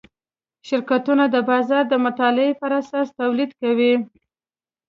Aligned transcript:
شرکتونه 0.67 1.23
د 1.29 1.35
بازار 1.49 1.83
د 1.89 1.93
مطالعې 2.05 2.51
پراساس 2.61 3.07
تولید 3.19 3.51
کوي. 3.61 3.93